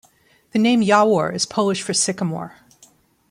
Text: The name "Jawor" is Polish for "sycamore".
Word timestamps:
The 0.49 0.57
name 0.57 0.81
"Jawor" 0.81 1.31
is 1.31 1.45
Polish 1.45 1.83
for 1.83 1.93
"sycamore". 1.93 2.55